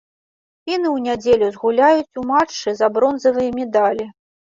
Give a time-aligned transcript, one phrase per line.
[0.65, 4.15] Фіны ў нядзелю згуляюць у матчы за бронзавыя медалі.